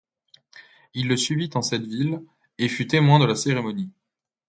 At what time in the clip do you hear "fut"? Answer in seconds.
2.69-2.87